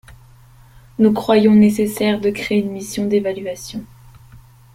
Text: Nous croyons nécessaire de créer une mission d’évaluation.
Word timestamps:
Nous 0.97 1.13
croyons 1.13 1.53
nécessaire 1.53 2.19
de 2.19 2.31
créer 2.31 2.57
une 2.57 2.71
mission 2.71 3.05
d’évaluation. 3.05 3.85